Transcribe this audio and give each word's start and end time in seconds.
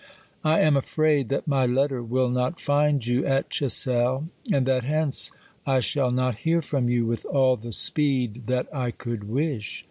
I 0.43 0.61
am 0.61 0.75
afraid 0.75 1.29
that 1.29 1.45
my 1.47 1.67
letter 1.67 2.01
will 2.01 2.31
not 2.31 2.59
find 2.59 3.05
you 3.05 3.23
at 3.23 3.51
Chessel, 3.51 4.29
and 4.51 4.65
that 4.65 4.83
hence 4.83 5.31
I 5.67 5.79
shall 5.79 6.09
not 6.09 6.39
hear 6.39 6.63
from 6.63 6.89
you 6.89 7.05
with 7.05 7.23
all 7.27 7.55
the 7.55 7.71
speed 7.71 8.47
that 8.47 8.67
I 8.75 8.89
could 8.89 9.25
wish. 9.29 9.79